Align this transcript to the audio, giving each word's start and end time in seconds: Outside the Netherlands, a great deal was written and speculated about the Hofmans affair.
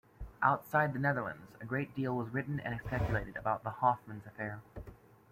Outside 0.41 0.93
the 0.93 0.99
Netherlands, 0.99 1.51
a 1.61 1.65
great 1.67 1.93
deal 1.93 2.17
was 2.17 2.29
written 2.33 2.59
and 2.61 2.79
speculated 2.81 3.37
about 3.37 3.63
the 3.63 3.69
Hofmans 3.69 4.25
affair. 4.25 4.63